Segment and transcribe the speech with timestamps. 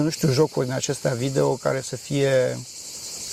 [0.00, 2.58] eu nu știu, jocuri din acestea video care să fie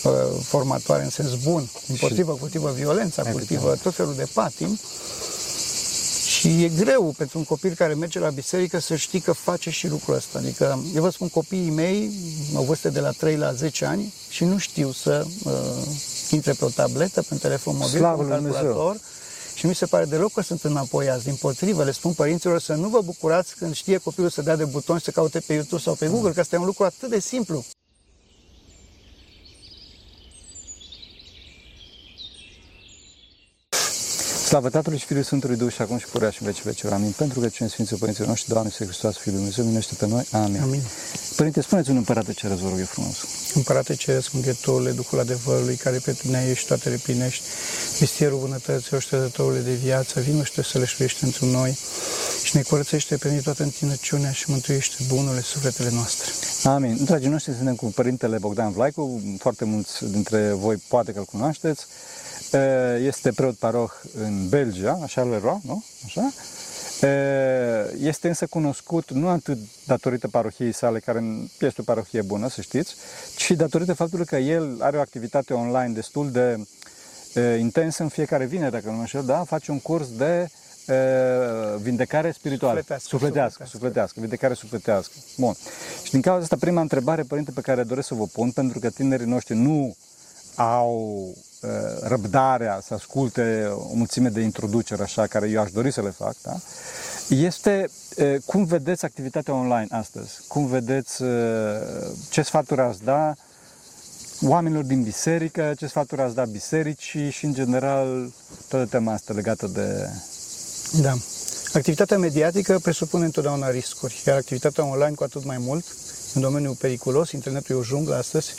[0.04, 1.70] uh, formatoare în sens bun.
[1.88, 4.80] Împotrivă, cultivă violența, cultivă tot felul de patim.
[6.28, 9.88] Și e greu pentru un copil care merge la biserică să știi că face și
[9.88, 10.38] lucrul ăsta.
[10.38, 12.12] Adică, eu vă spun, copiii mei
[12.56, 15.52] au vârste de la 3 la 10 ani și nu știu să uh,
[16.30, 18.76] intre pe o tabletă, pe un telefon mobil, Slavă pe un lui calculator.
[18.76, 19.00] Dumnezeu.
[19.58, 21.24] Și mi se pare deloc că sunt înapoiați.
[21.24, 24.66] Din potrivă, le spun părinților să nu vă bucurați când știe copilul să dea de
[24.66, 27.10] buton și să caute pe YouTube sau pe Google, că asta e un lucru atât
[27.10, 27.66] de simplu.
[34.48, 36.94] Slavă Tatălui și Fiului Sfântului Duh și acum și purea și în veci vecilor.
[36.94, 37.14] Amin.
[37.18, 40.28] Pentru că cine Sfinții Părinților noștri, Doamne, Iisus Hristos, Fiul lui Dumnezeu, minește pe noi.
[40.32, 40.62] Amin.
[40.62, 40.82] Amin.
[41.36, 43.16] Părinte, spuneți un împărate ce vă rog eu frumos.
[43.54, 47.44] Împărate Ceresc, Mânghetorule, Duhul adevărului, care pe tine ești toate le plinești,
[48.00, 51.78] mistierul bunătății, oștezătorule de viață, vino și te sălășuiește într noi
[52.44, 56.32] și ne curățește pe noi toată întinăciunea și mântuiește bunurile sufletele noastre.
[56.70, 56.98] Amin.
[57.04, 61.86] Dragii noștri, suntem cu Părintele Bogdan Vlaicu, foarte mulți dintre voi poate că îl cunoașteți.
[63.00, 63.92] Este preot paroh
[64.24, 65.84] în Belgia, așa le roa, nu?
[66.06, 66.32] Așa?
[68.00, 71.24] Este însă cunoscut nu atât datorită parohiei sale, care
[71.60, 72.96] este o parohie bună, să știți,
[73.36, 76.66] ci datorită faptului că el are o activitate online destul de
[77.60, 79.44] intensă în fiecare vineri, dacă nu mă înșel, da?
[79.44, 80.50] Face un curs de
[81.82, 82.80] vindecare spirituală.
[82.80, 83.66] Sufletească, sufletească, sufletească.
[83.66, 85.14] sufletească, vindecare sufletească.
[85.38, 85.54] Bun.
[86.04, 88.90] Și din cauza asta, prima întrebare, părinte, pe care doresc să vă pun, pentru că
[88.90, 89.96] tinerii noștri nu
[90.56, 91.46] au uh,
[92.02, 96.36] răbdarea să asculte o mulțime de introduceri așa, care eu aș dori să le fac,
[96.42, 96.54] da?
[97.30, 100.32] este uh, cum vedeți activitatea online astăzi?
[100.48, 101.30] Cum vedeți, uh,
[102.30, 103.34] ce sfaturi ați da
[104.42, 108.32] oamenilor din biserică, ce sfaturi ați da bisericii și, în general,
[108.68, 110.10] toată tema asta legată de...
[111.02, 111.14] Da.
[111.74, 115.86] Activitatea mediatică presupune întotdeauna riscuri, iar activitatea online cu atât mai mult,
[116.34, 118.54] în domeniul periculos, internetul e o junglă astăzi,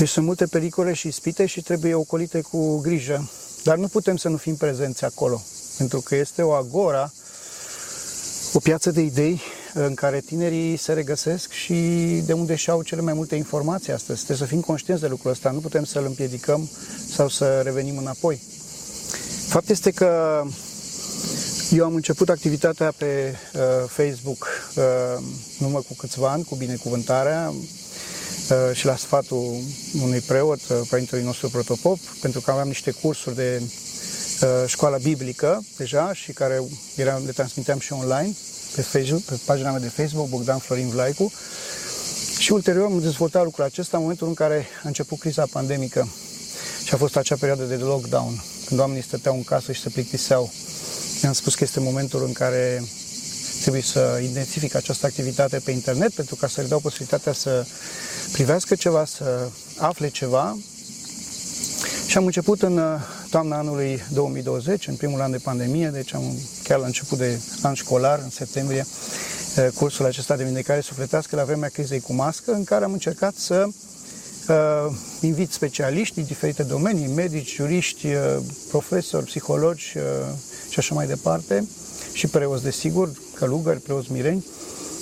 [0.00, 3.30] deci sunt multe pericole și ispite și trebuie ocolite cu grijă.
[3.64, 5.42] Dar nu putem să nu fim prezenți acolo,
[5.76, 7.12] pentru că este o agora,
[8.52, 9.40] o piață de idei
[9.74, 11.74] în care tinerii se regăsesc și
[12.26, 14.24] de unde și-au cele mai multe informații astăzi.
[14.24, 16.68] Trebuie să fim conștienți de lucrul ăsta, nu putem să-l împiedicăm
[17.14, 18.42] sau să revenim înapoi.
[19.46, 20.42] Fapt este că
[21.70, 25.24] eu am început activitatea pe uh, Facebook uh,
[25.58, 27.78] numai cu câțiva ani, cu binecuvântarea uh,
[28.72, 29.56] și la sfatul
[30.02, 35.64] unui preot, uh, părintelui nostru protopop, pentru că aveam niște cursuri de uh, școala biblică
[35.76, 36.62] deja și care
[36.96, 38.34] eram, le transmiteam și online
[38.74, 41.32] pe, Facebook, pe pagina mea de Facebook, Bogdan Florin Vlaicu.
[42.38, 46.08] Și ulterior am dezvoltat lucrul acesta în momentul în care a început criza pandemică
[46.84, 50.52] și a fost acea perioadă de lockdown, când oamenii stăteau în casă și se plictiseau.
[51.22, 52.82] Mi-am spus că este momentul în care
[53.60, 57.66] trebuie să identific această activitate pe internet pentru ca să le dau posibilitatea să
[58.32, 59.48] privească ceva, să
[59.78, 60.58] afle ceva.
[62.06, 63.00] Și am început în uh,
[63.30, 67.74] toamna anului 2020, în primul an de pandemie, deci am chiar la început de an
[67.74, 68.86] școlar, în septembrie,
[69.56, 73.34] uh, cursul acesta de vindecare sufletească la vremea crizei cu mască, în care am încercat
[73.34, 73.66] să
[74.48, 78.36] uh, invit specialiști din diferite domenii, medici, juriști, uh,
[78.68, 80.02] profesori, psihologi uh,
[80.70, 81.68] și așa mai departe,
[82.12, 84.44] și preoți, desigur, călugări, preoți mireni,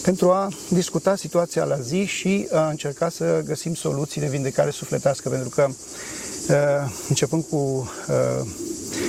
[0.03, 5.29] pentru a discuta situația la zi și a încerca să găsim soluții de vindecare sufletească,
[5.29, 8.47] pentru că uh, începând cu uh,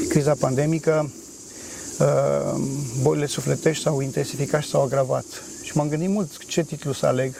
[0.09, 1.11] criza pandemică,
[1.99, 2.61] uh,
[3.01, 5.25] bolile sufletești s-au intensificat și s-au agravat.
[5.61, 7.33] Și m-am gândit mult ce titlu să aleg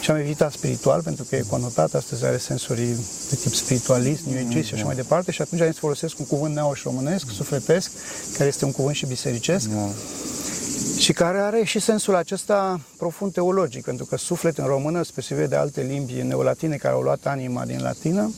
[0.00, 2.86] și am evitat spiritual, pentru că e conotat, astăzi are sensuri
[3.28, 6.18] de tip spiritualist, new age și așa mai departe, și atunci am zis să folosesc
[6.18, 7.90] un cuvânt neoș românesc, sufletesc,
[8.36, 9.88] care este un cuvânt și bisericesc, Da.
[10.98, 15.56] și care are și sensul acesta profund teologic, pentru că suflet în română, spre de
[15.56, 18.32] alte limbi neolatine care au luat anima din latină,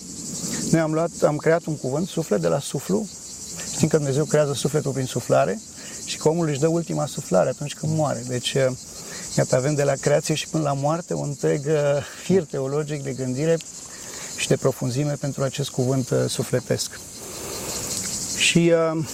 [0.70, 3.06] noi am, luat, am creat un cuvânt, suflet, de la suflu.
[3.72, 5.60] Știm că Dumnezeu creează sufletul prin suflare
[6.04, 8.24] și că omul își dă ultima suflare atunci când moare.
[8.28, 8.66] Deci, eh,
[9.36, 11.74] iată, avem de la creație și până la moarte un întreg eh,
[12.22, 13.56] fir teologic de gândire
[14.36, 16.98] și de profunzime pentru acest cuvânt eh, sufletesc.
[18.36, 19.04] Și uh,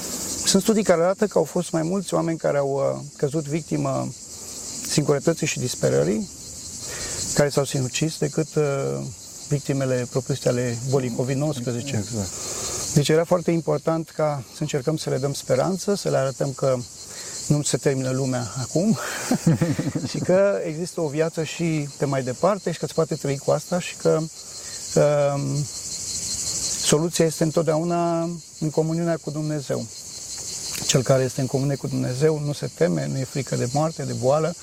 [0.44, 4.08] sunt studii care arată că au fost mai mulți oameni care au uh, căzut victimă
[4.88, 6.28] singurătății și disperării,
[7.34, 8.64] care s-au sinucis, decât uh,
[9.48, 11.76] victimele propriu ale bolii COVID-19.
[11.76, 12.30] Exact.
[12.94, 16.76] Deci era foarte important ca să încercăm să le dăm speranță, să le arătăm că
[17.46, 18.98] nu se termină lumea acum
[20.10, 23.50] și că există o viață și pe mai departe și că se poate trăi cu
[23.50, 24.18] asta și că
[24.94, 25.64] um,
[26.82, 28.22] soluția este întotdeauna
[28.58, 29.86] în comuniunea cu Dumnezeu.
[30.86, 34.02] Cel care este în comunie cu Dumnezeu nu se teme, nu e frică de moarte,
[34.02, 34.54] de boală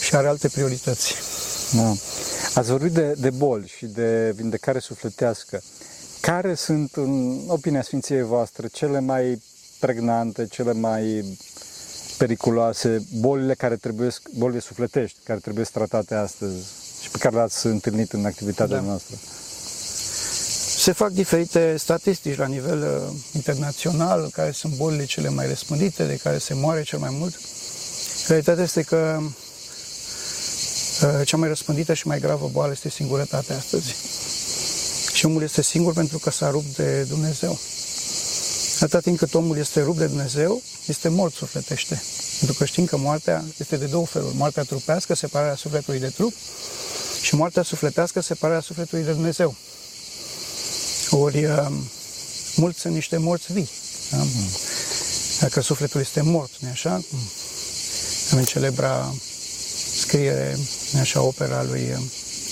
[0.00, 1.14] și are alte priorități.
[1.72, 1.92] Da.
[2.54, 5.62] Ați vorbit de, de boli și de vindecare sufletească.
[6.20, 9.42] Care sunt, în opinia Sfinției voastre, cele mai
[9.78, 11.36] pregnante, cele mai
[12.16, 16.56] periculoase, bolile care trebuie, bolile sufletești, care trebuie tratate astăzi
[17.02, 18.82] și pe care le-ați întâlnit în activitatea Da.
[18.82, 19.16] noastră?
[20.76, 26.20] Se fac diferite statistici la nivel uh, internațional, care sunt bolile cele mai răspândite, de
[26.22, 27.34] care se moare cel mai mult.
[28.26, 29.30] Realitatea este că uh,
[31.24, 33.94] cea mai răspândită și mai gravă boală este singurătatea astăzi.
[35.12, 37.58] Și omul este singur pentru că s-a rupt de Dumnezeu.
[38.80, 42.02] Atâta timp cât omul este rupt de Dumnezeu, este mort sufletește.
[42.38, 44.36] Pentru că știm că moartea este de două feluri.
[44.36, 46.32] Moartea trupească, separarea sufletului de trup,
[47.22, 49.54] și moartea sufletească, separarea sufletului de Dumnezeu.
[51.10, 51.66] Ori uh,
[52.56, 53.70] mulți sunt niște morți vii.
[54.10, 54.24] Da?
[55.40, 57.02] Dacă sufletul este mort, nu așa?
[58.30, 59.14] Avem celebra
[59.96, 60.58] scriere,
[60.92, 62.02] nu așa, opera lui uh,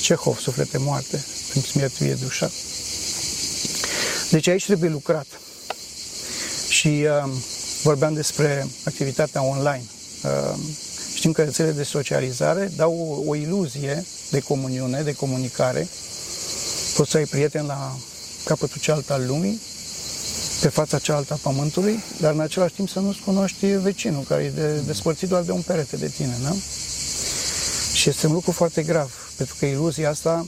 [0.02, 2.50] Cehov, Suflete moarte, prin smiertvie dușa.
[4.30, 5.26] Deci aici trebuie lucrat.
[6.68, 7.32] Și uh,
[7.82, 9.84] vorbeam despre activitatea online.
[10.24, 10.58] Uh,
[11.14, 15.88] știm că rețelele de socializare dau o, o iluzie de comuniune, de comunicare.
[16.96, 17.96] Poți să ai prieteni la
[18.44, 19.60] capătul cealaltă al lumii,
[20.60, 24.50] pe fața cealaltă a pământului, dar în același timp să nu-ți cunoști vecinul, care e
[24.50, 26.52] de, despărțit doar de un perete de tine, da?
[27.92, 30.46] Și este un lucru foarte grav, pentru că iluzia asta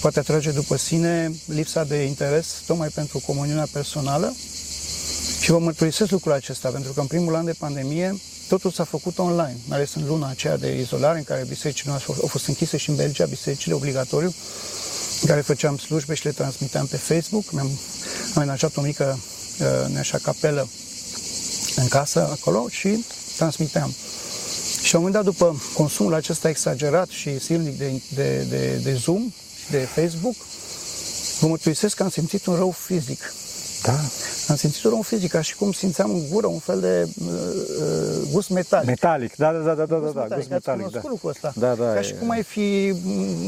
[0.00, 4.34] poate atrage după sine lipsa de interes tocmai pentru comuniunea personală
[5.44, 9.18] și vă mărturisesc lucrul acesta, pentru că în primul an de pandemie totul s-a făcut
[9.18, 12.76] online, mai ales în luna aceea de izolare în care bisericile noastre au fost închise
[12.76, 14.34] și în Belgia, bisericile obligatoriu,
[15.20, 17.50] în care făceam slujbe și le transmiteam pe Facebook.
[17.50, 17.70] Mi-am
[18.34, 19.18] amenajat o mică
[19.60, 20.68] uh, așa capelă
[21.76, 23.04] în casă acolo și
[23.36, 23.94] transmiteam.
[24.82, 28.94] Și la un moment dat, după consumul acesta exagerat și silnic de, de, de, de
[28.94, 29.32] Zoom
[29.64, 30.34] și de Facebook,
[31.40, 33.32] vă mărturisesc că am simțit un rău fizic.
[33.84, 33.92] Da.
[34.48, 37.32] Am simțit un rău fizic, ca și cum simțeam în gură un fel de uh,
[37.80, 38.86] uh, gust metalic.
[38.88, 41.08] Metalic, da, da, da, da, da, da, da, gust Ați metalic, cunoscut da.
[41.08, 41.52] lucrul ăsta.
[41.56, 42.94] Da, da, Ca e- și cum ai fi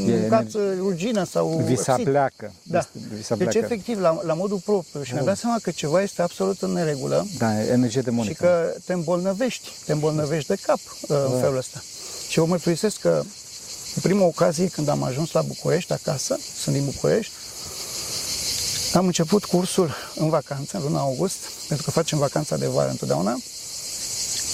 [0.05, 0.45] mâncat
[0.79, 2.07] rugină sau Vi se răpsit.
[2.07, 2.51] apleacă.
[2.63, 2.79] Da.
[3.13, 3.57] Vi se Deci, apleacă.
[3.57, 5.03] efectiv, la, la modul propriu.
[5.03, 8.43] Și mi-am dat seama că ceva este absolut în neregulă Da, e energie și demonică.
[8.45, 11.81] că te îmbolnăvești, te îmbolnăvești de cap uh, în felul ăsta.
[12.29, 13.21] Și vă mărturisesc că
[13.95, 17.33] în prima ocazie când am ajuns la București acasă, sunt din București,
[18.97, 23.37] am început cursul în vacanță, în luna august, pentru că facem vacanța de vară întotdeauna.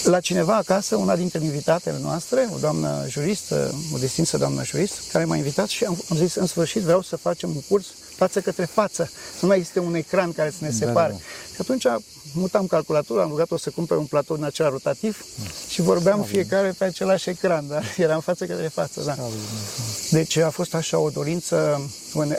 [0.04, 5.24] La cineva acasă, una dintre invitatele noastre, o doamnă juristă, o distinsă doamnă jurist, care
[5.24, 7.86] m-a invitat și am, am zis, în sfârșit vreau să facem un curs
[8.16, 11.12] față către față, să nu mai este un ecran care să ne separe.
[11.12, 11.18] da.
[11.54, 11.86] Și atunci
[12.34, 15.24] mutam calculatura, am rugat-o să cumpere un platou din acela rotativ
[15.68, 19.16] și vorbeam fiecare pe același ecran, dar eram față către față, da.
[20.10, 21.90] Deci a fost așa o dorință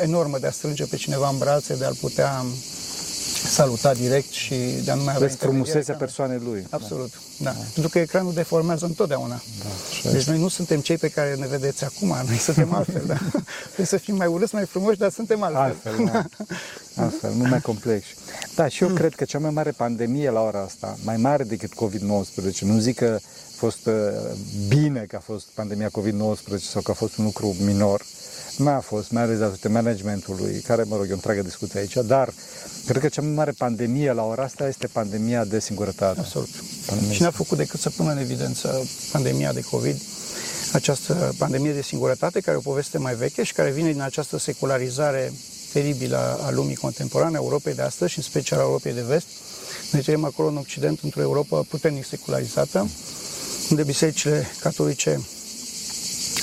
[0.01, 2.45] enormă de a strânge pe cineva în brațe, de a-l putea
[3.45, 6.00] saluta direct și de a nu mai avea Vezi frumusețea intermediari.
[6.00, 6.68] persoanei lui.
[6.69, 7.56] Absolut, da.
[7.74, 9.42] Pentru că ecranul deformează întotdeauna.
[9.89, 13.18] așa deci noi nu suntem cei pe care ne vedeți acum, noi suntem altfel, da.
[13.63, 15.62] Trebuie să fim mai urâți, mai frumoși, dar suntem altfel.
[15.62, 16.25] Altfel, da.
[17.03, 18.06] Altfel, nu mai complex.
[18.56, 21.71] Da, și eu cred că cea mai mare pandemie la ora asta, mai mare decât
[21.74, 23.94] COVID-19, nu zic că a fost uh,
[24.68, 28.01] bine că a fost pandemia COVID-19 sau că a fost un lucru minor,
[28.57, 31.97] nu a fost, mai ales datorită managementului, care, mă rog, e o întreagă discuție aici,
[32.05, 32.33] dar
[32.85, 36.19] cred că cea mai mare pandemie la ora asta este pandemia de singurătate.
[36.19, 36.50] Absolut.
[36.85, 37.13] Pandemie.
[37.13, 40.01] Și n-a făcut decât să pună în evidență pandemia de COVID,
[40.71, 44.38] această pandemie de singurătate, care e o poveste mai veche și care vine din această
[44.38, 45.33] secularizare
[45.74, 49.27] teribilă a lumii contemporane, a Europei de astăzi și în special a Europei de vest.
[49.91, 52.89] Noi trăim acolo în Occident, într-o Europa puternic secularizată,
[53.69, 55.19] unde bisericile catolice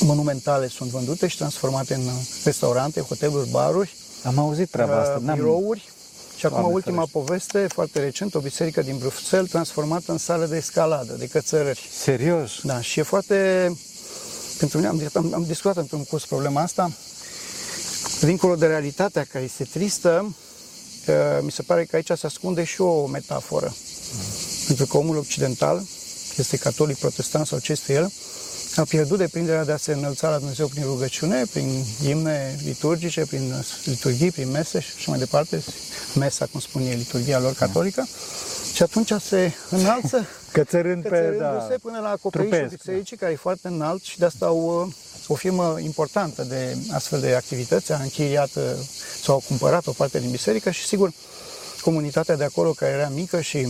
[0.05, 2.03] monumentale sunt vândute și transformate în
[2.45, 3.95] restaurante, hoteluri, baruri,
[4.25, 5.17] Am auzit treaba asta.
[5.19, 5.89] uh, n-am- birouri.
[6.37, 7.19] Și acum Doamne ultima ferește.
[7.19, 11.89] poveste, foarte recent, o biserică din Bruxelles transformată în sală de escaladă, de cățărări.
[11.99, 12.51] Serios?
[12.63, 13.35] Da, și e foarte...
[14.59, 16.91] Pentru mine, am, am, am discutat într-un curs problema asta,
[18.21, 20.35] dincolo de realitatea care este tristă,
[21.09, 23.75] uh, mi se pare că aici se ascunde și o metaforă.
[24.67, 25.83] Pentru că omul occidental,
[26.37, 28.13] este catolic, protestant sau ce este el,
[28.77, 33.65] a pierdut deprinderea de a se înălța la Dumnezeu prin rugăciune, prin imne liturgice, prin
[33.85, 35.63] liturghii, prin mese și așa mai departe,
[36.15, 38.07] mesa, cum spune ei, liturghia lor catolică,
[38.75, 43.37] și atunci se înalță Cățărând pe, cățărându-se da, până la acoperișul trupesc, bisericii, care e
[43.37, 44.95] foarte înalt și de asta au uh,
[45.27, 48.63] o firmă importantă de astfel de activități, a închiriat uh,
[49.23, 51.13] sau a cumpărat o parte din biserică și sigur
[51.81, 53.69] comunitatea de acolo care era mică și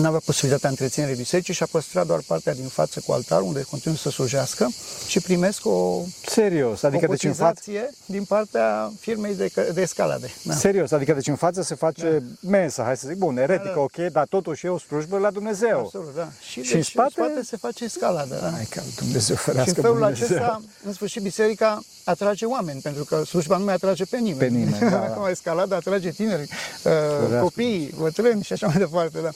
[0.00, 3.62] nu avea posibilitatea întreținerii bisericii și a păstrat doar partea din față cu altar, unde
[3.70, 4.70] continuă să slujească
[5.06, 7.52] și primesc o, Serios, adică o deci în față...
[7.54, 10.30] cotizație din partea firmei de, că- de escalade.
[10.42, 10.54] Da.
[10.54, 14.26] Serios, adică deci în față se face mesa, hai să zic, bun, eretică, ok, dar
[14.28, 15.78] totuși e o slujbă la Dumnezeu.
[15.78, 16.28] Absolut, da.
[16.50, 17.12] Și, Și în deci, spate?
[17.20, 18.38] în spate se face escaladă.
[18.42, 18.50] Da.
[18.50, 20.26] Hai că Dumnezeu Și ferească în felul Dumnezeu.
[20.26, 24.38] acesta, în sfârșit, biserica atrage oameni, pentru că slujba nu mai atrage pe nimeni.
[24.38, 25.02] Pe nimeni, da, da.
[25.02, 26.48] Acum escalada atrage tineri,
[26.84, 29.18] uh, copii, bătrâni și așa mai departe.
[29.20, 29.30] Da.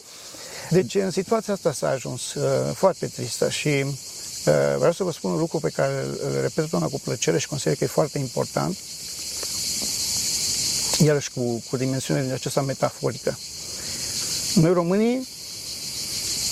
[0.70, 3.94] Deci, în situația asta s-a ajuns uh, foarte tristă și uh,
[4.76, 7.74] vreau să vă spun un lucru pe care îl repet totdeauna cu plăcere și consider
[7.74, 8.76] că e foarte important,
[10.98, 13.38] iarăși cu, cu dimensiune din aceasta metaforică.
[14.54, 15.28] Noi românii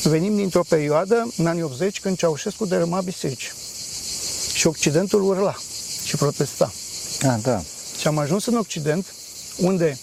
[0.03, 3.53] venim dintr-o perioadă, în anii 80, când Ceaușescu dărâma biserici.
[4.53, 5.57] Și Occidentul urla
[6.05, 6.73] și protesta.
[7.23, 7.63] Ah, da.
[7.99, 9.07] Și am ajuns în Occident,
[9.57, 9.99] unde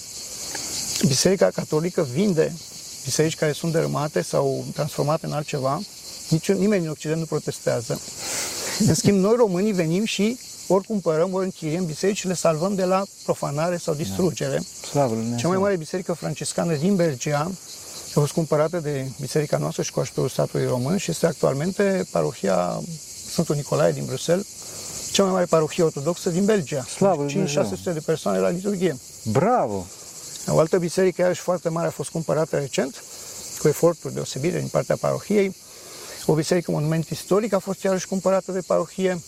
[1.07, 2.53] Biserica Catolică vinde
[3.05, 5.81] biserici care sunt dărâmate sau transformate în altceva.
[6.29, 7.99] Nici, nimeni în Occident nu protestează.
[8.87, 12.83] În schimb, noi românii venim și ori cumpărăm, ori închiriem biserici și le salvăm de
[12.83, 14.61] la profanare sau distrugere.
[14.89, 15.37] Slavă Lui Dumnezeu.
[15.37, 17.51] Cea mai mare biserică franciscană din Belgia
[18.15, 22.81] a fost cumpărată de biserica noastră și cu ajutorul statului român și este actualmente parohia
[23.29, 24.45] Sfântul Nicolae din Bruxelles,
[25.11, 26.85] cea mai mare parohie ortodoxă din Belgia.
[26.95, 27.93] Slavă lui 5-600 Dumnezeu.
[27.93, 28.97] de persoane la liturghie.
[29.23, 29.85] Bravo!
[30.47, 33.03] O altă biserică, iarăși foarte mare, a fost cumpărată recent,
[33.59, 35.55] cu eforturi deosebite din partea parohiei.
[36.25, 39.21] O biserică monument istoric a fost iarăși cumpărată de parohie.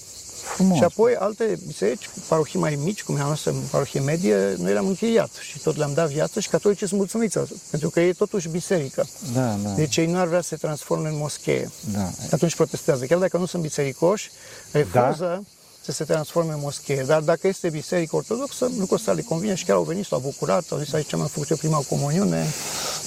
[0.56, 0.78] Frumos.
[0.78, 4.88] Și apoi alte biserici, parohii mai mici, cum e a noastră parohie medie, noi le-am
[4.88, 9.08] închiriat și tot le-am dat viață și catolicii sunt mulțumiți, pentru că e totuși biserică.
[9.34, 9.70] Da, da.
[9.70, 11.70] Deci ei nu ar vrea să se transforme în moschee.
[11.94, 12.10] Da.
[12.32, 13.06] Atunci protestează.
[13.06, 14.32] Chiar dacă nu sunt bisericoși,
[14.72, 15.44] refuză
[15.88, 17.04] să se transforme în moschee.
[17.04, 20.64] Dar dacă este biserică ortodoxă, lucrul ăsta le convine și chiar au venit, s-au bucurat,
[20.72, 22.46] au zis aici am făcut eu prima comuniune.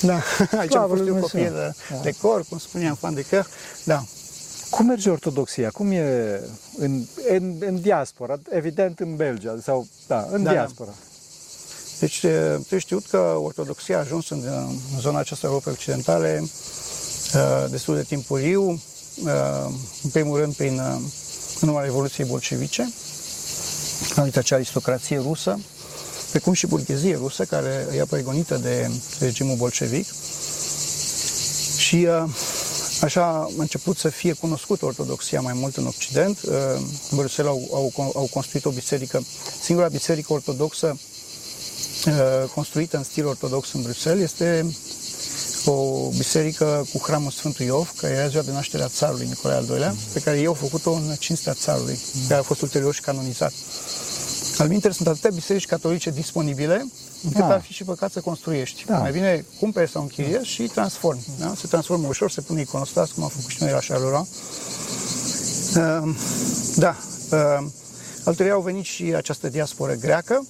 [0.03, 1.53] Da, aici am Slavă fost lui eu Dumnezeu.
[1.53, 3.47] copil de, de cor, cum spuneam, fan de căr.
[3.85, 4.05] Da.
[4.71, 5.71] Cum merge ortodoxia?
[5.71, 6.41] Cum e
[6.79, 8.39] în, în, în diaspora?
[8.51, 10.91] Evident în Belgia, sau, da, în Da, diaspora.
[12.01, 14.43] Deci trebuie știut că ortodoxia a ajuns în,
[14.95, 19.71] în zona aceasta Europei Occidentale uh, destul de timpuriu, uh,
[20.03, 21.01] în primul rând prin uh,
[21.61, 22.93] în urma Revoluției bolșevice,
[24.11, 25.61] a venit acea aristocrație rusă,
[26.31, 30.07] precum și burghezie rusă, care e pregonită de regimul bolșevic.
[31.79, 32.31] Și uh,
[33.01, 36.39] așa a început să fie cunoscută ortodoxia mai mult în Occident.
[36.43, 36.53] Uh,
[37.11, 39.23] În Bruxelles au, au, au construit o biserică,
[39.63, 40.99] singura biserică ortodoxă
[42.07, 44.75] uh, construită în stil ortodox în Bruxelles este
[45.65, 49.65] o biserică cu hramul Sfântul Iov, care era ziua de naștere a țarului Nicolae al
[49.65, 51.99] II-lea, pe care ei au făcut-o în cinstea țarului,
[52.29, 53.53] care a fost ulterior și canonizat.
[54.59, 56.87] Al minter sunt atâtea biserici catolice disponibile,
[57.25, 57.51] încât Ah.
[57.51, 58.85] ar fi și păcat să construiești.
[58.87, 58.99] Da.
[58.99, 61.27] Mai bine cumperi sau închiriezi și transformi.
[61.39, 61.53] Da?
[61.57, 64.27] Se transformă ușor, se pune iconostas, cum am făcut și noi la Charleroi.
[65.77, 66.15] Uh,
[66.77, 66.97] da.
[67.31, 67.67] Uh,
[68.25, 70.47] Alterior au venit și această diasporă greacă.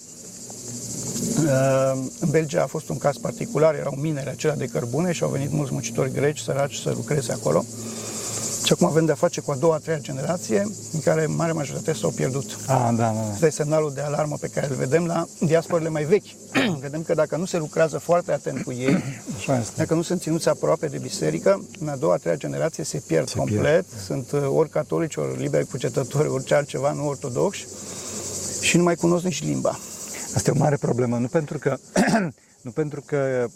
[1.44, 5.28] Uh, În Belgia a fost un caz particular, erau minele acelea de cărbune și au
[5.30, 7.64] venit mulți muncitori greci săraci să lucreze acolo.
[8.64, 11.98] Și acum avem de-a face cu a doua, a treia generație, în care mare majoritate
[11.98, 12.58] s-au pierdut.
[12.66, 13.20] Ah, da, da, da.
[13.32, 16.26] Asta e semnalul de alarmă pe care îl vedem la diasporele mai vechi.
[16.80, 19.02] vedem că dacă nu se lucrează foarte atent cu ei,
[19.36, 19.72] Așa este.
[19.76, 23.28] dacă nu sunt ținuți aproape de biserică, în a doua, a treia generație se pierd
[23.28, 23.60] Se complet.
[23.62, 23.86] pierd.
[24.06, 27.66] Sunt uh, ori catolici, ori liberi cugetători, orice altceva, nu ortodoxi
[28.60, 29.78] și nu mai cunosc nici limba.
[30.34, 31.76] Asta e o mare problemă, nu pentru că,
[32.64, 33.46] nu pentru că,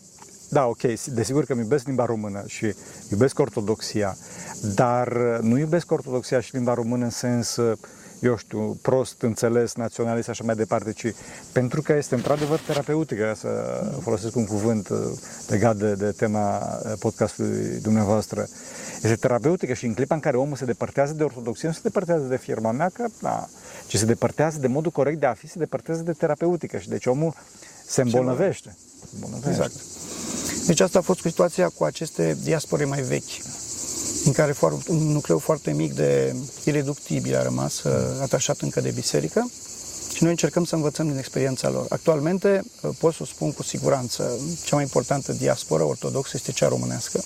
[0.49, 2.75] da, ok, desigur că îmi iubesc limba română și
[3.11, 4.16] iubesc ortodoxia,
[4.75, 5.09] dar
[5.40, 7.59] nu iubesc ortodoxia și limba română în sens,
[8.25, 11.14] eu știu, prost, înțeles, naționalist, așa mai departe, ci
[11.52, 13.49] pentru că este într-adevăr terapeutică, să
[14.00, 14.99] folosesc un cuvânt uh,
[15.49, 18.47] legat de, de tema uh, podcastului dumneavoastră.
[19.02, 22.25] Este terapeutică și în clipa în care omul se depărtează de ortodoxie, nu se depărtează
[22.25, 23.49] de firma mea, că, da,
[23.87, 27.07] ci se depărtează de modul corect de a fi, se depărtează de terapeutică și deci
[27.07, 27.35] omul
[27.87, 28.76] se îmbolnăvește.
[29.00, 29.50] Se îmbolnăvește.
[29.50, 29.73] Exact.
[30.66, 33.43] Deci asta a fost situația cu aceste diaspore mai vechi,
[34.25, 38.90] în care foar- un nucleu foarte mic de ireductibil a rămas uh, atașat încă de
[38.90, 39.50] biserică
[40.14, 41.87] și noi încercăm să învățăm din experiența lor.
[41.88, 46.69] Actualmente, uh, pot să o spun cu siguranță, cea mai importantă diasporă ortodoxă este cea
[46.69, 47.25] românească.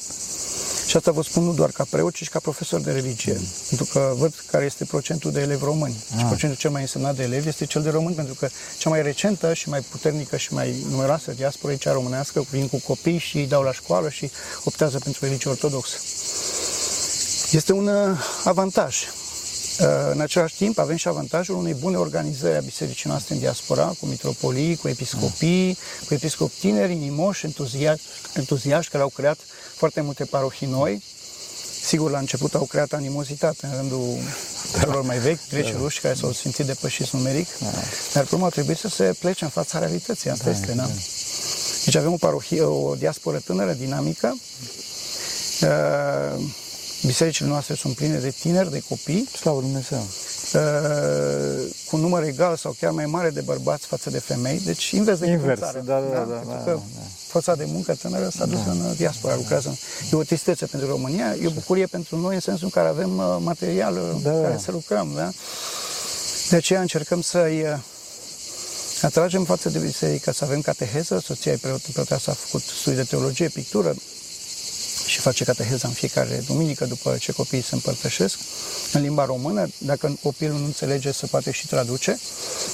[0.89, 3.41] Și asta vă spun nu doar ca preot, ci și ca profesor de religie.
[3.69, 6.05] Pentru că văd care este procentul de elevi români.
[6.19, 9.03] Și procentul cel mai însemnat de elevi este cel de români, pentru că cea mai
[9.03, 13.37] recentă și mai puternică și mai numeroasă diasporă e cea românească, vin cu copii și
[13.37, 14.31] îi dau la școală și
[14.65, 15.97] optează pentru religie ortodoxă.
[17.53, 18.97] Este un uh, avantaj.
[20.13, 24.07] În același timp avem și avantajul unei bune organizări a bisericii noastre în diaspora, cu
[24.07, 29.39] mitropolii, cu episcopii, cu episcopi tineri, inimoși, entuziaști, entuziaști care au creat
[29.77, 31.03] foarte multe parohii noi.
[31.85, 34.17] Sigur, la început au creat animozitate în rândul
[34.81, 37.49] celor mai vechi, greci ruși, care s-au simțit depășiți numeric,
[38.13, 40.31] dar până au trebuit să se plece în fața realității.
[40.31, 40.89] Asta este, da?
[41.85, 44.39] Deci avem o parohie, o diasporă tânără, dinamică.
[45.63, 46.45] Uh,
[47.07, 49.29] Bisericile noastre sunt pline de tineri, de copii.
[49.37, 50.07] Slavă Dumnezeu!
[50.55, 54.91] Uh, cu un număr egal sau chiar mai mare de bărbați față de femei, deci
[54.91, 55.83] invers decât Invers, în țară.
[55.85, 57.01] da, da, da, Pentru da, că da.
[57.27, 59.79] forța de muncă tânără s-a dus în diaspora, lucrează.
[60.13, 63.19] E o tristețe pentru România, e o bucurie pentru noi în sensul în care avem
[63.19, 64.41] uh, material uh, Da, da.
[64.41, 65.13] care să lucrăm.
[65.17, 65.31] Da?
[66.51, 67.79] De aceea încercăm să-i uh,
[69.03, 73.05] atragem față de biserică, să avem cateheză, soția e preot, preoteasă a făcut studii de
[73.05, 73.95] teologie, pictură,
[75.09, 78.39] și face cateheza în fiecare duminică după ce copiii se împărtășesc
[78.93, 79.69] în limba română.
[79.79, 82.19] Dacă copilul nu înțelege, se poate și traduce.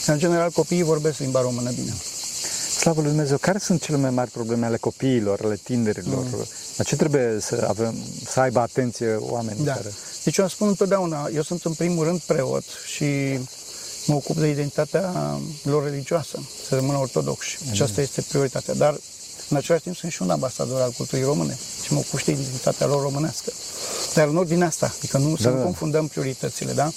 [0.07, 1.95] În general, copiii vorbesc limba română bine.
[2.79, 3.37] Slavă lui Dumnezeu!
[3.37, 6.25] Care sunt cele mai mari probleme ale copiilor, ale tinerilor?
[6.33, 6.47] Mm.
[6.76, 7.95] La ce trebuie să, avem,
[8.26, 9.73] să aibă atenție oamenii Da.
[9.73, 9.93] care...
[10.25, 12.64] Deci eu spun întotdeauna, eu sunt în primul rând preot
[12.95, 13.38] și
[14.07, 16.38] mă ocup de identitatea lor religioasă,
[16.69, 17.59] să rămână ortodoxi.
[17.73, 18.75] Și asta este prioritatea.
[18.75, 19.00] Dar
[19.49, 22.31] în același timp sunt și un ambasador al culturii române și mă ocup și de
[22.31, 23.53] identitatea lor românească.
[24.15, 25.63] Dar în ordinea asta, adică nu să Da, nu da.
[25.63, 26.91] confundăm prioritățile, da?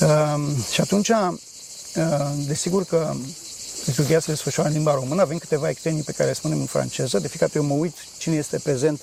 [0.00, 1.34] Um, și atunci, uh,
[2.46, 3.14] desigur că
[3.84, 7.18] liturghia se desfășoară în limba română, avem câteva extenii pe care le spunem în franceză,
[7.18, 9.00] de fiecare dată eu mă uit cine este prezent,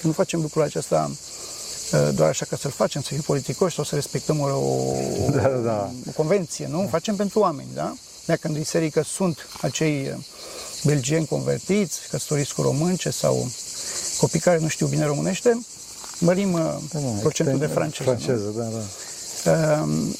[0.00, 1.10] că nu facem lucrul acesta
[1.92, 4.94] uh, doar așa ca să-l facem, să fim politicoși sau să respectăm o, o,
[5.30, 5.90] Da, da, da.
[6.08, 6.88] o convenție, nu?
[6.90, 7.94] Facem pentru oameni, da?
[8.24, 10.24] Dacă în biserică sunt acei
[10.86, 13.50] uh, belgieni convertiți, căsătoriți cu românce sau
[14.18, 15.66] copii care nu știu bine românește,
[16.18, 16.60] mărim uh,
[16.92, 18.10] Da, da, procentul de extend- franceză.
[18.10, 18.16] nu?
[18.16, 19.80] Franceză, da, da.
[19.82, 20.14] Um,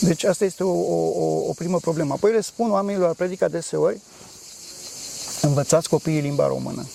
[0.00, 2.12] Deci asta este o, o, o- o primă problemă.
[2.12, 4.00] Apoi le spun oamenilor, predic adeseori,
[5.40, 6.86] învățați copiii limba română.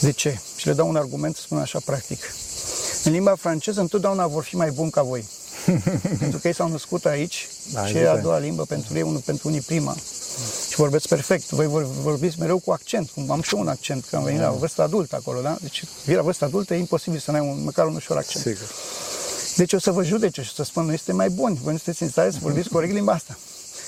[0.00, 0.38] De ce?
[0.56, 2.18] Și le dau un argument, spun așa practic.
[3.04, 5.24] În limba franceză întotdeauna vor fi mai buni ca voi.
[6.18, 8.22] pentru că ei s-au născut aici Da, și e a evident.
[8.22, 9.96] doua limbă pentru ei, unul pentru unii prima.
[10.74, 11.48] Și vorbeți perfect.
[11.50, 13.10] Voi vor- vorbiți mereu cu accent.
[13.10, 15.56] cum Am și eu un accent, că am venit la vârstă adultă acolo, da?
[15.60, 18.44] Deci, vii la vârstă adultă, e imposibil să n-ai un, măcar un ușor accent.
[18.44, 18.70] Sigur.
[19.56, 22.02] Deci o să vă judece și să spun, noi suntem mai buni, voi nu sunteți
[22.02, 23.38] în stare să vorbiți corect limba asta.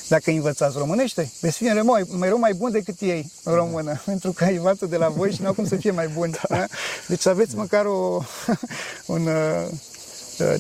[0.09, 4.33] Dacă îi învățați românește, veți fi mereu, mereu mai buni decât ei în română, pentru
[4.33, 6.39] că îi învață de la voi și nu au cum să fie mai buni.
[6.49, 6.65] Da?
[7.09, 8.23] Deci să aveți măcar o,
[9.15, 9.69] un, uh, uh,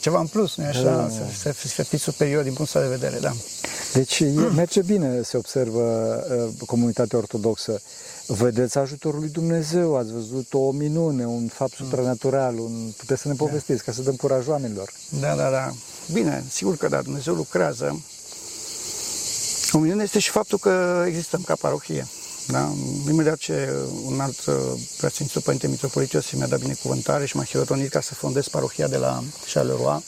[0.00, 3.20] ceva în plus, nu așa, să, să, să fiți superior din punctul ăsta de vedere,
[3.20, 3.32] da.
[3.92, 4.24] Deci e,
[4.62, 5.82] merge bine, se observă
[6.30, 7.80] uh, comunitatea ortodoxă.
[8.26, 12.90] Vedeți ajutorul lui Dumnezeu, ați văzut o minune, un fapt supranatural, un...
[12.96, 14.92] puteți să ne povestiți ca să dăm curaj oamenilor.
[15.20, 15.72] Da, da, da.
[16.12, 18.02] Bine, sigur că da, Dumnezeu lucrează.
[19.72, 22.06] O minune este și faptul că existăm ca parohie.
[22.48, 22.72] Da?
[23.08, 23.72] Imediat ce
[24.04, 24.54] un alt uh,
[24.96, 28.96] preasfințitul Părinte Mitropolit Iosif mi-a dat binecuvântare și m-a hirotonit ca să fondez parohia de
[28.96, 30.04] la Charleroi,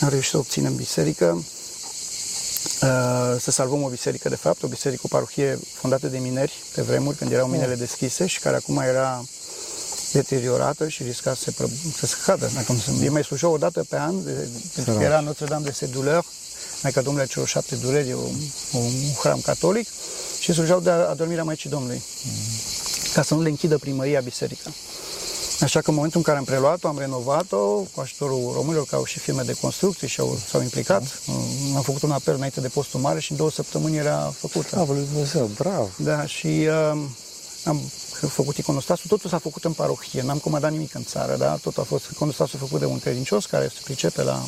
[0.00, 1.44] am reușit să obținem biserică,
[2.82, 6.82] uh, să salvăm o biserică, de fapt, o biserică, o parohie fondată de mineri pe
[6.82, 9.24] vremuri, când erau minele deschise și care acum era
[10.12, 11.66] deteriorată și risca să se, pră,
[11.98, 12.50] să se cadă.
[12.54, 15.02] Dacă nu se- E mai slujau o dată pe an, de, pentru că Săraci.
[15.02, 16.24] era Notre-Dame de Seduleur,
[16.82, 18.34] Maica Domnului a celor șapte dureri, un,
[18.72, 18.90] un
[19.22, 19.88] hram catolic,
[20.40, 22.02] și slujau de adormirea Maicii Domnului,
[23.14, 24.70] ca să nu le închidă primăria biserica.
[25.60, 29.04] Așa că în momentul în care am preluat-o, am renovat-o cu ajutorul românilor care au
[29.04, 31.20] și firme de construcții și au, s-au implicat.
[31.76, 34.68] Am făcut un apel înainte de postul mare și în două săptămâni era făcută.
[34.68, 35.88] Slavă lui Dumnezeu, bravo!
[35.96, 37.02] Da, și uh,
[37.64, 37.80] am
[38.20, 41.58] făcut iconostasul, totul s-a făcut în parohie, n-am comandat nimic în țară, da?
[41.62, 44.42] Tot a fost iconostasul făcut de un credincios care se pricepe la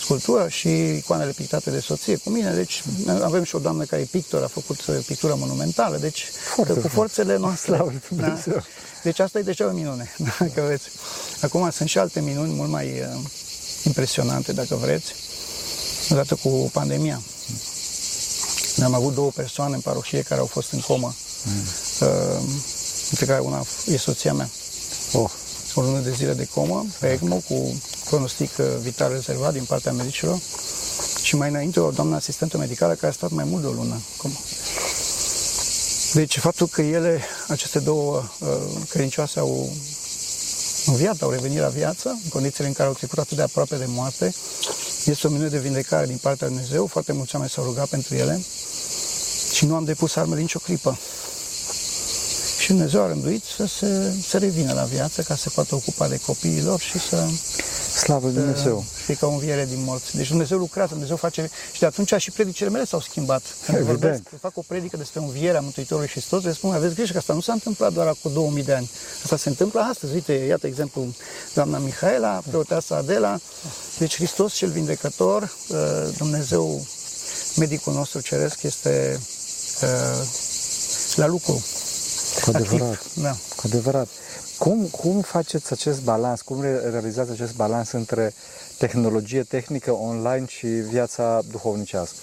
[0.00, 2.82] sculptură și icoanele pictate de soție cu mine, deci
[3.22, 6.78] avem și o doamnă care e pictor, a făcut uh, pictură monumentală, deci Foarte cu
[6.78, 6.96] frumos.
[6.96, 7.74] forțele noastre.
[7.74, 8.62] Slavă lui Dumnezeu.
[9.02, 10.88] Deci asta e deja o minune, dacă vreți.
[11.40, 13.20] Acum sunt și alte minuni mult mai uh,
[13.84, 15.14] impresionante, dacă vreți,
[16.10, 17.22] odată cu pandemia.
[18.84, 21.14] Am avut două persoane în parohie care au fost în comă,
[22.00, 22.42] uh,
[23.10, 24.50] dintre care una e soția mea.
[25.12, 25.30] Oh,
[25.74, 29.92] O lună de zile de comă, pe ECMO, cu pronostic uh, vital rezervat din partea
[29.92, 30.38] medicilor.
[31.22, 33.94] Și mai înainte o doamnă asistentă medicală care a stat mai mult de o lună
[33.94, 34.34] în comă.
[36.12, 38.48] Deci faptul că ele, aceste două uh,
[38.88, 39.72] credincioase au
[40.86, 43.84] înviat, au revenit la viață, în condițiile în care au trecut atât de aproape de
[43.86, 44.34] moarte,
[45.04, 48.14] este o minune de vindecare din partea lui Dumnezeu, foarte mulți oameni s-au rugat pentru
[48.14, 48.40] ele
[49.52, 50.98] și nu am depus armele nicio clipă.
[52.70, 56.08] Și Dumnezeu a rânduit să se să revină la viață ca să se poată ocupa
[56.08, 57.26] de copiii lor și să...
[58.02, 58.76] Slavă Lui Dumnezeu!
[58.76, 60.16] Uh, Fie ca o înviere din morți.
[60.16, 61.50] Deci Dumnezeu lucrează, Dumnezeu face...
[61.72, 63.42] Și de atunci și predicile mele s-au schimbat.
[63.64, 64.00] Când Evident.
[64.00, 67.40] vorbesc, fac o predică despre învierea Mântuitorului Hristos, le spun, aveți grijă că asta nu
[67.40, 68.90] s-a întâmplat doar cu 2000 de ani.
[69.22, 70.14] Asta se întâmplă astăzi.
[70.14, 71.06] Uite, iată exemplu,
[71.54, 73.38] doamna Mihaela, preoteasa Adela.
[73.98, 75.78] Deci Hristos cel vindecător, uh,
[76.16, 76.86] Dumnezeu,
[77.56, 79.20] medicul nostru ceresc, este
[79.82, 80.26] uh,
[81.16, 81.64] la lucru.
[82.42, 82.90] Cu adevărat.
[82.92, 83.22] Activ.
[83.22, 83.30] Da.
[83.56, 84.08] Cu adevărat.
[84.58, 88.34] Cum, cum faceți acest balans, cum re- realizați acest balans între
[88.78, 92.16] tehnologie tehnică online și viața duhovnicească?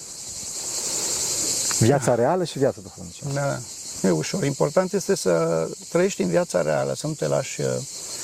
[1.80, 3.34] Viața reală și viața duhovnicească.
[3.34, 3.60] Da,
[4.02, 4.44] nu e ușor.
[4.44, 7.68] Important este să trăiești în viața reală, să nu te lași uh,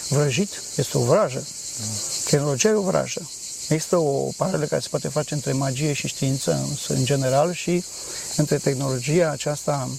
[0.09, 0.49] vrăjit.
[0.75, 1.47] Este o vrajă.
[2.29, 3.29] Tehnologia e o vrajă.
[3.69, 7.83] Există o paralelă care se poate face între magie și știință în- în general și
[8.37, 9.89] între tehnologia aceasta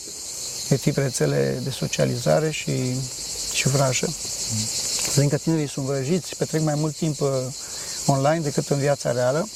[0.68, 2.72] de tip rețele de socializare și,
[3.52, 4.06] și vrajă.
[5.14, 7.28] Zic că tinerii sunt vrăjiți, petrec mai mult timp uh,
[8.06, 9.48] online decât în viața reală.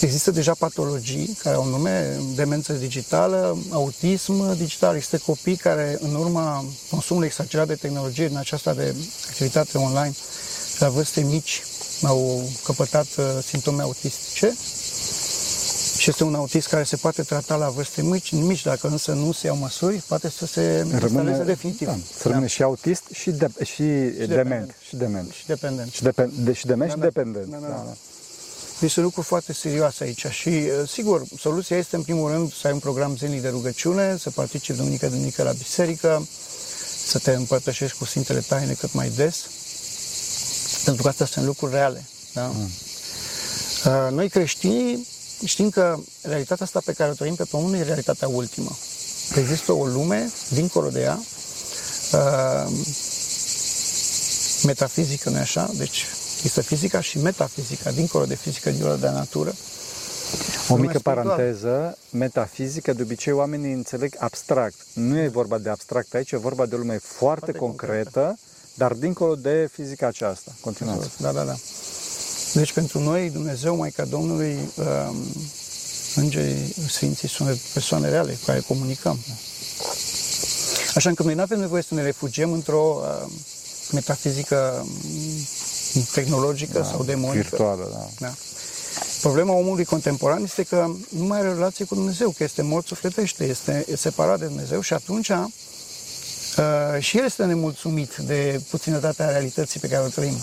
[0.00, 4.94] Există deja patologii care au un nume, demență digitală, autism digital.
[4.94, 8.94] Există copii care, în urma consumului exagerat de tehnologie în aceasta de
[9.28, 10.14] activitate online,
[10.78, 11.62] la vârste mici,
[12.02, 14.56] au căpătat uh, simptome autistice.
[16.06, 19.32] Și este un autist care se poate trata la vârste mici, mici dacă însă nu
[19.32, 21.86] se iau măsuri, poate să se instaleze definitiv.
[21.86, 24.28] Da, să rămâne și autist și, de, și, dement.
[24.28, 24.74] dependent.
[24.86, 25.32] Și dement.
[25.32, 25.92] Și dependent.
[25.92, 27.02] Și, depen, de, și dement și da.
[27.02, 27.46] dependent.
[27.46, 27.94] Da, da, da.
[28.80, 32.66] Deci sunt lucruri foarte serioase aici și, uh, sigur, soluția este, în primul rând, să
[32.66, 36.26] ai un program zilnic de rugăciune, să participi duminică, duminică la biserică,
[37.06, 39.46] să te împărtășești cu Sfintele Taine cât mai des,
[40.84, 42.04] pentru că astea sunt lucruri reale.
[42.32, 42.52] Da?
[42.54, 42.70] Mm.
[44.14, 48.28] Noi creștinii știm că realitatea asta pe care o trăim pe pământ nu e realitatea
[48.28, 48.76] ultimă.
[49.32, 51.20] Că există o lume dincolo de ea,
[52.12, 52.70] uh,
[54.64, 55.70] metafizică, nu așa?
[55.76, 59.54] Deci există fizica și metafizica, dincolo de fizică, dincolo de natură.
[60.68, 61.28] O Lumea mică spirituală.
[61.28, 64.74] paranteză, metafizică, de obicei oamenii înțeleg abstract.
[64.92, 68.38] Nu e vorba de abstract aici, e vorba de o lume foarte, Foarte concretă,
[68.74, 70.52] dar dincolo de fizica aceasta.
[70.60, 71.08] Continuați.
[71.18, 71.54] Da, da, da.
[72.56, 75.16] Deci pentru noi, Dumnezeu, Maica Domnului, um,
[76.14, 79.18] îngerii, Sfinții sunt persoane reale cu care comunicăm.
[80.94, 83.32] Așa că noi nu avem nevoie să ne refugiem într-o uh,
[83.92, 84.86] metafizică
[85.94, 87.46] um, tehnologică sau demonică.
[87.48, 88.26] Virtuală, da.
[88.26, 88.34] Da.
[89.20, 93.44] Problema omului contemporan este că nu mai are relație cu Dumnezeu, că este mort sufletește,
[93.44, 95.44] este separat de Dumnezeu și atunci uh,
[96.98, 100.36] și el este nemulțumit de puținătatea realității pe care o trăim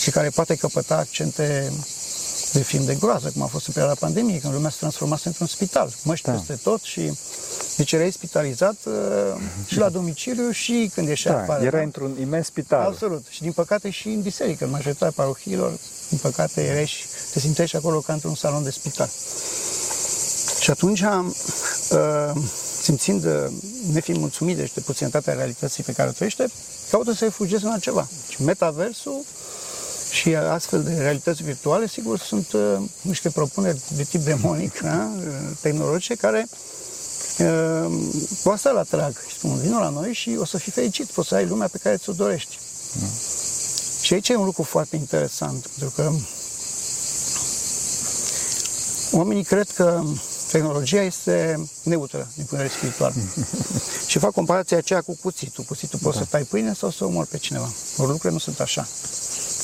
[0.00, 1.72] și care poate căpăta accente
[2.52, 5.46] de film de groază, cum a fost în perioada pandemiei, când lumea se transformase într-un
[5.46, 5.92] spital.
[6.02, 6.32] Măști Da.
[6.32, 7.12] peste tot și
[7.76, 8.92] deci erai spitalizat uh,
[9.66, 11.64] și la domiciliu și când ieșea Da, afară.
[11.64, 11.82] era da?
[11.82, 12.86] într-un imens spital.
[12.86, 13.24] Absolut.
[13.28, 17.66] Și din păcate și în biserică, în majoritatea parohiilor, din păcate erai și te simțeai
[17.66, 19.10] și acolo ca într-un salon de spital.
[20.60, 22.30] Și atunci, uh,
[22.82, 23.46] simțind, uh,
[23.92, 26.46] nefiind mulțumit deci, de puținătatea realității pe care o trăiește,
[26.90, 28.08] caută să refugieze în altceva.
[28.28, 29.24] Și metaversul
[30.10, 35.10] și astfel de realități virtuale, sigur, sunt uh, niște propuneri de tip demonic, da?
[35.16, 35.24] uh,
[35.60, 36.48] tehnologice, care
[37.38, 37.92] uh,
[38.42, 39.12] cu asta la trag.
[39.28, 41.78] Și spun, vină la noi și o să fii fericit, poți să ai lumea pe
[41.78, 42.58] care ți-o dorești.
[44.02, 46.12] Și aici e un lucru foarte interesant, pentru că
[49.12, 50.02] oamenii cred că
[50.50, 53.12] tehnologia este neutră din punct de vedere spiritual.
[54.10, 55.64] și fac comparația aceea cu cuțitul.
[55.64, 57.72] Cuțitul poți să tai pâine sau să omori pe cineva.
[57.96, 58.88] Ori lucrurile nu sunt așa.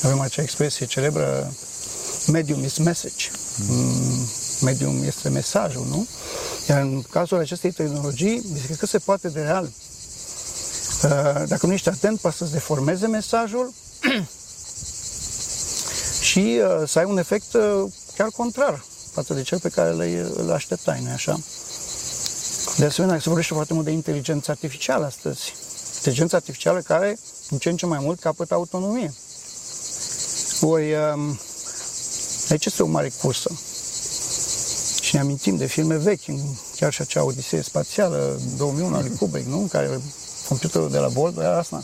[0.03, 1.53] Avem acea expresie celebră,
[2.31, 3.29] medium is message.
[3.67, 4.27] Mm,
[4.61, 6.07] Medium este mesajul, nu?
[6.69, 9.63] Iar în cazul acestei tehnologii, este că se poate de real.
[11.03, 13.73] Uh, Dacă nu ești atent, poate să-ți deformeze mesajul
[16.29, 17.83] și uh, să ai un efect uh,
[18.15, 21.39] chiar contrar față de cel pe care le, îl așteptai, nu așa?
[22.77, 25.53] De asemenea, se vorbește foarte mult de inteligență artificială astăzi.
[25.95, 29.13] Inteligența artificială care, în ce în ce mai mult, capătă autonomie.
[30.61, 31.39] Ori, um,
[32.49, 33.49] aici este o mare cursă.
[35.01, 36.25] Și ne amintim de filme vechi,
[36.75, 39.59] chiar și acea Odisee spațială 2001 al lui Kubrick, nu?
[39.59, 40.01] În care
[40.47, 41.83] computerul de la bord era asta.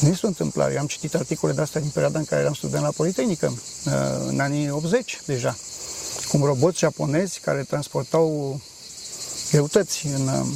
[0.00, 0.72] Nu este o întâmplare.
[0.72, 3.52] Eu am citit articole de astea din perioada în care eram student la Politehnică,
[3.86, 3.92] uh,
[4.26, 5.56] în anii 80 deja.
[6.28, 8.60] Cum roboți japonezi care transportau
[9.50, 10.46] greutăți în uh,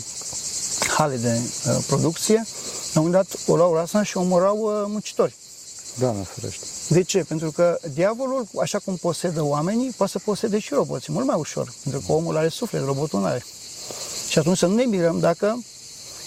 [0.96, 2.44] hale de uh, producție,
[2.92, 5.34] la un moment dat o luau rasa și omorau uh, muncitori.
[5.98, 6.64] Doamne ferește.
[6.88, 7.24] De ce?
[7.28, 11.72] Pentru că diavolul, așa cum posedă oamenii, poate să posede și roboții, mult mai ușor,
[11.82, 13.44] pentru că omul are suflet, robotul nu are.
[14.28, 15.58] Și atunci să nu ne mirăm dacă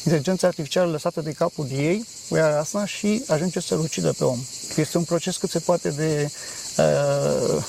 [0.03, 4.23] inteligența artificială lăsată de capul de ei o ia asta și ajunge să-l ucidă pe
[4.23, 4.39] om.
[4.75, 6.29] Este un proces cât se poate de
[6.77, 7.63] uh,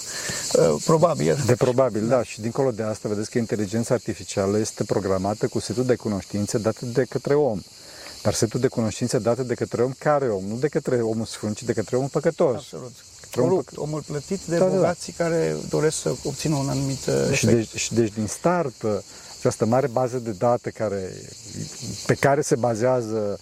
[0.53, 1.43] uh, probabil.
[1.47, 2.23] De probabil, da.
[2.23, 6.87] Și dincolo de asta, vedeți că inteligența artificială este programată cu setul de cunoștințe date
[6.87, 7.61] de către om.
[8.23, 10.45] Dar setul de cunoștințe date de către om care om?
[10.45, 12.55] Nu de către omul sfânt, ci de către omul păcătos.
[12.57, 12.93] Absolut.
[13.21, 14.77] Către omul Corupt, omul plătit de Da, da, da.
[14.77, 17.53] bogații care doresc să obțină un anumit uh, Și efect.
[17.71, 18.75] deci, și deci din start,
[19.39, 21.13] această mare bază de date care,
[22.07, 23.39] pe care se bazează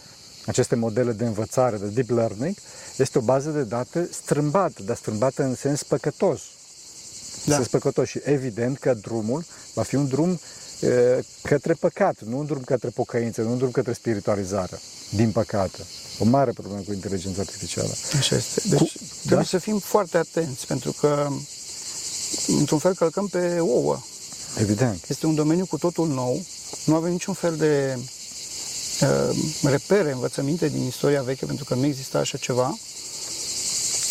[0.46, 2.54] aceste modele de învățare, de deep learning,
[2.96, 6.40] este o bază de date strâmbată, dar strâmbată în sens păcătos.
[7.44, 7.54] În Da.
[7.54, 10.38] sens păcătos și evident că drumul va fi un drum e,
[11.42, 15.78] către păcat, nu un drum către pocăință, nu un drum către spiritualizare, din păcate.
[16.18, 17.92] O mare problemă cu inteligența artificială.
[18.18, 18.62] Așa este.
[18.68, 18.88] Deci Cu-
[19.18, 19.48] trebuie da?
[19.48, 21.28] să fim foarte atenți, pentru că
[22.46, 23.98] într-un fel călcăm pe ouă.
[24.58, 25.04] Evident.
[25.08, 26.44] Este un domeniu cu totul nou.
[26.84, 27.98] Nu avem niciun fel de
[29.00, 32.78] uh, repere, învățăminte din istoria veche, pentru că nu exista așa ceva.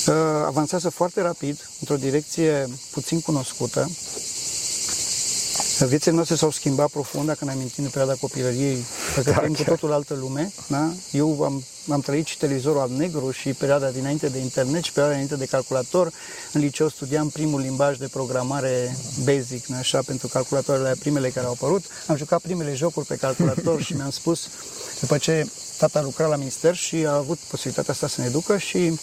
[0.07, 0.13] Uh,
[0.45, 3.89] avansează foarte rapid, într-o direcție puțin cunoscută.
[5.85, 9.53] Viețile noastre s-au schimbat profund, dacă ne amintim de perioada copilăriei, pentru că Da, trăim
[9.53, 9.69] cu chiar.
[9.69, 10.51] totul altă lume.
[10.67, 10.91] Da?
[11.11, 15.17] Eu am, am trăit și televizorul al negru și perioada dinainte de internet și perioada
[15.17, 16.11] dinainte de calculator.
[16.53, 21.51] În liceu studiam primul limbaj de programare basic, nu așa, pentru calculatoarele primele care au
[21.51, 21.85] apărut.
[22.07, 24.47] Am jucat primele jocuri pe calculator și mi-am spus,
[24.99, 28.99] după ce tata lucra la minister și a avut posibilitatea asta să ne ducă și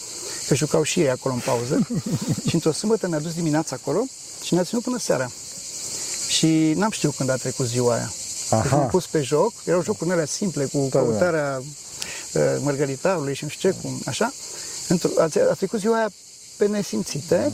[0.47, 1.87] că jucau și ei acolo în pauză.
[2.47, 4.05] și într-o sâmbătă ne-a dus dimineața acolo
[4.43, 5.31] și ne-a ținut până seara.
[6.37, 8.11] Și n-am știut când a trecut ziua aia.
[8.49, 8.61] Aha.
[8.61, 11.05] Deci m-am pus pe joc, erau jocuri alea simple, cu Da, da.
[11.05, 11.61] căutarea
[12.33, 14.33] uh, mărgăritarului și nu știu ce, cum, așa.
[14.93, 16.09] Într- A, a trecut ziua aia
[16.57, 17.51] pe nesimțite,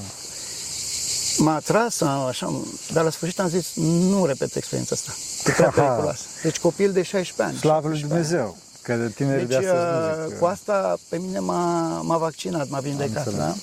[1.38, 2.62] m-a atras, a- așa,
[2.94, 5.12] dar la sfârșit am zis, nu repet experiența asta,
[5.50, 5.82] e prea Aha.
[5.82, 6.22] periculoasă.
[6.44, 7.58] Deci copil de 16 ani.
[7.58, 8.56] Slavă lui 17 ani.
[8.86, 9.08] Dumnezeu!
[9.08, 12.18] Că de tineri de Deci, astăzi uh, nu zic, cu asta pe mine m-a, m-a
[12.18, 13.26] vaccinat, m-a vindecat.
[13.26, 13.40] înțeles.
[13.48, 13.56] Da?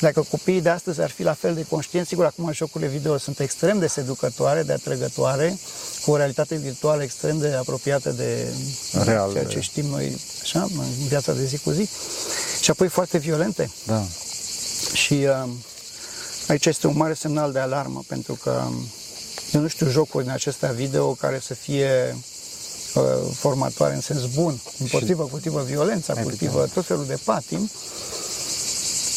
[0.00, 3.38] Dacă copiii de astăzi ar fi la fel de conștienți, sigur, acum jocurile video sunt
[3.40, 5.58] extrem de seducătoare, de atrăgătoare,
[6.04, 8.46] cu o realitate virtuală extrem de apropiată de
[9.04, 11.88] Real, ceea de- ce știm noi așa, în viața de zi cu zi,
[12.60, 13.70] și apoi foarte violente.
[13.86, 14.02] Da.
[14.92, 15.48] Și uh,
[16.48, 18.86] aici este un mare semnal de alarmă, pentru că um,
[19.52, 22.20] eu nu știu jocuri din acestea video care să fie uh,
[23.32, 26.38] formatoare în sens bun, împotrivă, cultivă violența, Evident.
[26.38, 27.70] cultivă tot felul de patim.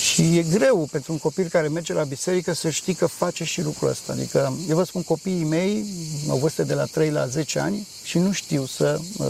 [0.02, 3.62] Și e greu pentru un copil care merge la biserică să știi că face și
[3.62, 4.12] lucrul ăsta.
[4.12, 5.86] Adică, eu vă spun, copiii mei
[6.30, 9.26] au vârste de la 3 la 10 ani și nu știu să uh,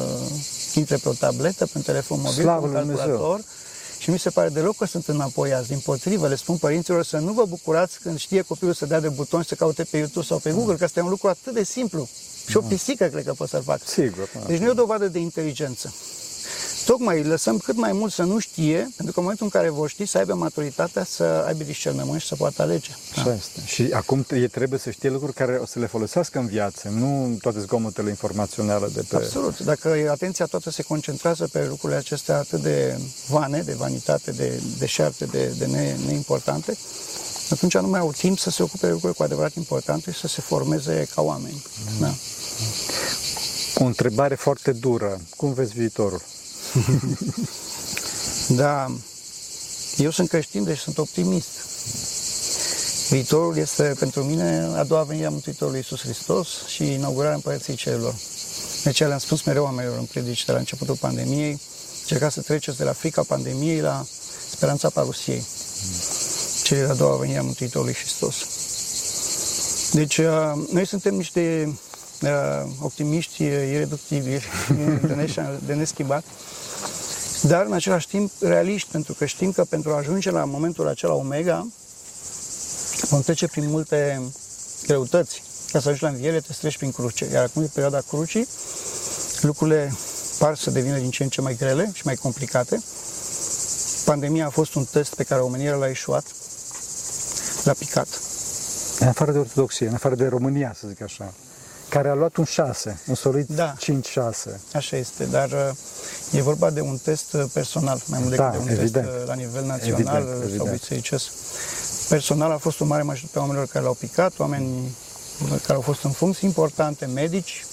[0.73, 3.05] intre pe o tabletă, pe un telefon mobil, Slavă pe un lui Dumnezeu!
[3.07, 3.41] calculator.
[3.99, 5.67] Și mi se pare deloc că sunt înapoiați.
[5.67, 9.09] Din potrivă, le spun părinților să nu vă bucurați când știe copilul să dea de
[9.09, 11.53] buton și să caute pe YouTube sau pe Google, că asta e un lucru atât
[11.53, 12.07] de simplu.
[12.49, 13.81] Și o pisică cred că poate să-l facă.
[13.85, 14.29] Sigur.
[14.33, 14.45] da.
[14.47, 15.93] Deci nu e o dovadă de inteligență.
[16.85, 19.69] Tocmai îi lăsăm cât mai mult să nu știe, pentru că în momentul în care
[19.69, 22.89] vor ști, să aibă maturitatea, să aibă discernământ și să poată alege.
[23.11, 23.61] Așa este.
[23.65, 27.37] Și acum e trebuie să știe lucruri care o să le folosească în viață, nu
[27.41, 29.15] toate zgomotele informaționale de pe...
[29.15, 29.59] Absolut.
[29.59, 35.25] Dacă atenția toată se concentrează pe lucrurile acestea atât de vane, de vanitate, de deșarte,
[35.25, 36.77] de, de ne, neimportante,
[37.49, 40.27] atunci nu mai au timp să se ocupe de lucruri cu adevărat importante și să
[40.27, 41.63] se formeze ca oameni.
[41.99, 42.13] Da.
[43.75, 45.21] O întrebare foarte dură.
[45.35, 46.21] Cum vezi viitorul?
[48.55, 48.91] Da,
[49.97, 51.47] eu sunt creștin, deci sunt optimist.
[53.09, 58.15] Viitorul este pentru mine a doua venire a Mântuitorului Iisus Hristos și inaugurarea Împărăției Cerurilor.
[58.83, 61.59] Deci le-am spus mereu oamenilor în predici de la începutul pandemiei,
[62.01, 64.05] încercați să treceți de la frica pandemiei la
[64.51, 65.45] speranța parusiei.
[66.63, 68.35] Cele de-a doua venire a Mântuitorului Hristos.
[69.93, 71.88] Deci, uh, noi suntem niște uh,
[72.81, 74.43] optimiști uh, ireductibili,
[75.07, 76.23] de, neșa- de neschimbat,
[77.41, 81.13] dar în același timp realiști, pentru că știm că pentru a ajunge la momentul acela
[81.13, 81.67] omega,
[83.09, 84.21] vom trece prin multe
[84.87, 85.43] greutăți.
[85.71, 87.29] Ca să ajungi la înviere, te treci prin cruce.
[87.31, 88.47] Iar acum, în perioada crucii,
[89.41, 89.93] lucrurile
[90.39, 92.81] par să devină din ce în ce mai grele și mai complicate.
[94.05, 96.25] Pandemia a fost un test pe care omenirea l-a ieșuat,
[97.63, 98.07] l-a picat.
[98.99, 101.33] În afară de ortodoxie, în afară de România, să zic așa,
[101.89, 103.75] care a luat un 6, un solid Da.
[103.79, 104.49] 5-6.
[104.73, 105.69] Așa este, dar uh,
[106.31, 109.05] e vorba de un test uh, personal, mai mult decât Da, de un evident.
[109.05, 110.69] test uh, la nivel național Evident, uh, sau evident.
[110.79, 111.25] bisericesc.
[112.09, 114.95] Personal a fost o mare majoritate a oamenilor care l-au picat, oameni
[115.61, 117.65] care au fost în funcții importante, medici,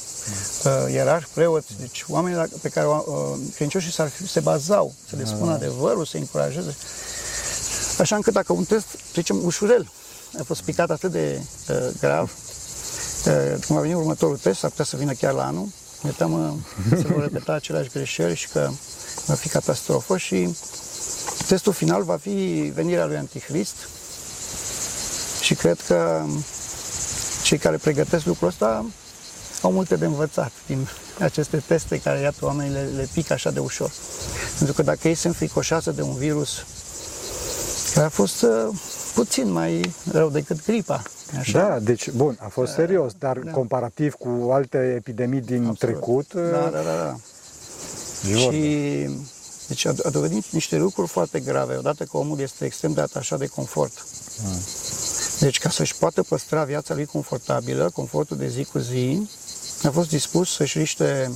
[0.65, 2.95] uh, ierarhi, preoți, deci oameni la- pe care uh,
[3.55, 6.77] credincioșii s-ar fi, se bazau, să le spună adevărul, să încurajeze.
[7.99, 9.91] Așa încât dacă un test, să zicem, ușurel,
[10.39, 12.46] a fost picat atât de uh, grav, uh,
[13.67, 15.69] cum va veni următorul test, ar putea să vină chiar la anul,
[16.03, 16.59] ne teamă
[16.91, 18.71] că se vor repeta aceleași greșeli și că
[19.27, 20.49] va fi catastrofă și
[21.47, 23.75] Testul final va fi venirea lui Antichrist
[25.41, 26.25] și cred că
[27.43, 28.85] cei care pregătesc lucrul ăsta
[29.63, 33.59] au multe de învățat din aceste teste care, iată, oamenii le, le pică așa de
[33.59, 33.91] ușor.
[34.57, 36.65] Pentru că dacă ei se înfricoșează de un virus
[37.95, 38.69] care a fost uh,
[39.15, 41.03] puțin mai rău decât gripa,
[41.39, 41.59] așa?
[41.59, 43.51] Da, deci, bun, a fost serios, dar da.
[43.51, 45.79] comparativ cu alte epidemii din Absolut.
[45.79, 47.17] trecut, Da, da, da, da.
[48.23, 48.57] nici vorbă.
[48.57, 49.09] Și
[49.69, 53.39] deci a, a dovedit niște lucruri foarte grave, odată că omul este extrem de atașat
[53.39, 54.07] de confort.
[55.41, 59.29] Deci ca să-și poată păstra viața lui confortabilă, confortul de zi cu zi,
[59.85, 61.31] a fost dispus să-și riște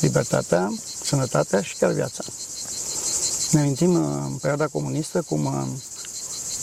[0.00, 0.72] libertatea,
[1.02, 2.24] sănătatea și chiar viața.
[3.50, 5.66] Ne amintim uh, în perioada comunistă cum uh,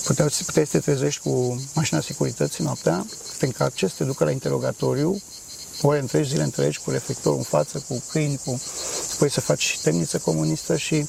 [0.07, 4.23] puteai, puteai să te trezești cu mașina securității noaptea, să te încarce, să te ducă
[4.23, 5.21] la interogatoriu,
[5.81, 8.61] ore întregi, zile întregi, cu reflectorul în față, cu câini, cu...
[9.13, 11.07] Apoi să faci temniță comunistă și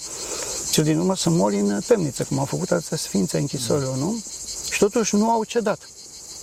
[0.70, 4.22] cel din urmă să mori în temniță, cum au făcut atâția sfințe a închisorilor, nu?
[4.70, 5.88] Și totuși nu au cedat.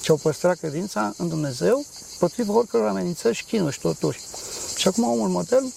[0.02, 1.86] Și au păstrat credința în Dumnezeu,
[2.20, 4.20] potrivă oricăror amenințări și chinuri și torturi.
[4.76, 5.74] Și acum omul modern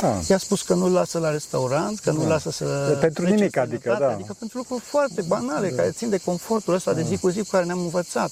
[0.00, 0.20] Da.
[0.28, 2.86] i-a spus că nu-l lasă la restaurant, că nu-l lasă să...
[2.88, 4.14] De pentru plece nimic, în adică, sănătate, da.
[4.14, 7.48] Adică pentru lucruri foarte banale, care țin de confortul ăsta de zi cu zi cu
[7.50, 8.30] care ne-am învățat.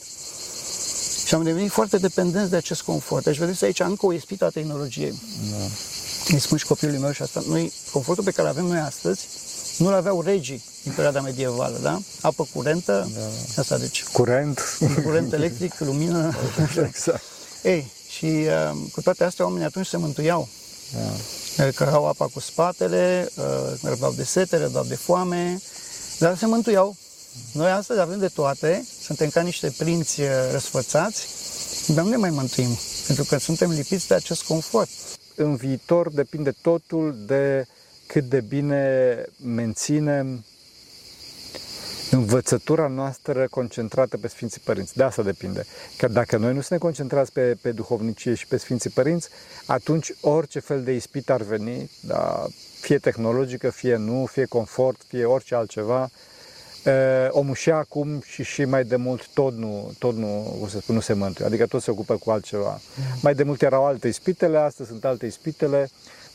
[1.27, 3.25] Și am devenit foarte dependenți de acest confort.
[3.25, 5.21] Deci vedeți aici încă o ispită a tehnologiei.
[5.51, 5.65] Da.
[6.29, 7.43] Îi spun și copilului meu și asta.
[7.49, 9.27] Noi, confortul pe care îl avem noi astăzi,
[9.79, 12.01] nu-l aveau regii din perioada medievală, da?
[12.21, 13.61] Apă curentă, da.
[13.61, 14.79] asta deci, Curent.
[15.05, 16.35] curent electric, lumină.
[16.89, 17.23] exact.
[17.63, 20.49] Ei, și uh, cu toate astea oamenii atunci se mântuiau.
[20.93, 21.65] Da.
[21.65, 23.45] Uh, Cărau apa cu spatele, uh,
[23.83, 25.61] răbdau de sete, răbdau de foame,
[26.19, 26.97] dar se mântuiau.
[27.53, 31.27] Noi astăzi avem de toate, suntem ca niște prinți uh, răsfățați,
[31.95, 34.89] dar nu ne mai mântuim, pentru că suntem lipiți de acest confort.
[35.35, 37.67] În viitor depinde totul de
[38.07, 40.45] cât de bine menținem
[42.11, 44.97] învățătura noastră concentrată pe Sfinții Părinți.
[44.97, 45.65] De asta depinde.
[45.97, 49.29] Că dacă noi nu suntem concentrați pe, pe duhovnicie și pe Sfinții Părinți,
[49.67, 52.47] atunci orice fel de ispit ar veni, da,
[52.81, 56.11] fie tehnologică, fie nu, fie confort, fie orice altceva,
[56.85, 60.79] e, omul și acum și și mai de mult tot nu, tot nu, cum să
[60.81, 62.81] spun, nu se mântuie, adică tot se ocupă cu altceva.
[63.23, 65.91] Mai de mult erau alte ispitele, astăzi sunt alte ispitele,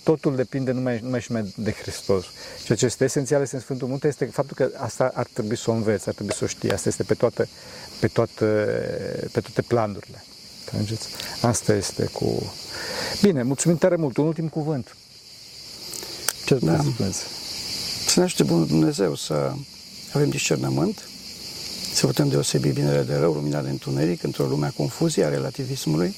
[0.05, 2.25] totul depinde numai, numai și numai de Hristos.
[2.63, 5.71] Ceea ce este esențial este în Sfântul Munte este faptul că asta ar trebui să
[5.71, 6.71] o înveți, ar trebui să o știi.
[6.71, 7.47] Asta este pe toate,
[7.99, 8.45] pe toate,
[9.31, 10.23] pe toate planurile.
[10.65, 11.07] Înțelegeți?
[11.41, 12.53] Asta este cu...
[13.21, 14.17] Bine, mulțumim tare mult.
[14.17, 14.95] Un ultim cuvânt.
[16.45, 16.71] Ce Da.
[16.71, 16.83] da.
[16.93, 17.19] spuneți?
[18.07, 19.53] Să ne ajute Bunul Dumnezeu să
[20.13, 21.07] avem discernământ,
[21.93, 26.15] să putem deosebi binele de rău, lumina de întuneric, într-o lume a confuziei, a relativismului,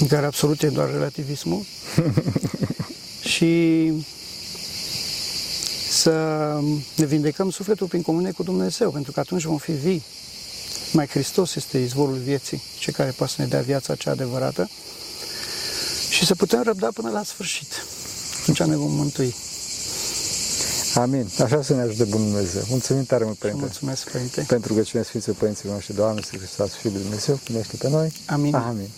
[0.00, 1.64] în care absolut e doar relativismul,
[3.32, 3.92] și
[5.90, 6.10] să
[6.96, 10.02] ne vindecăm sufletul prin comunie cu Dumnezeu, pentru că atunci vom fi vii.
[10.92, 14.70] Mai Hristos este izvorul vieții, cel care poate să ne dea viața cea adevărată
[16.10, 17.72] și să putem răbda până la sfârșit.
[18.40, 19.34] Atunci ne vom mântui.
[20.94, 21.28] Amin.
[21.42, 22.62] Așa să ne ajute Bunul Dumnezeu.
[22.68, 23.60] Mulțumim tare mult, Părinte.
[23.60, 24.44] Mulțumesc, Părinte.
[24.48, 28.12] Pentru că cine Sfinții Părinții noștri, Doamne, Sfântul Hristos, Fiul lui Dumnezeu, primește pe noi.
[28.26, 28.54] Amin.
[28.54, 28.88] Amin.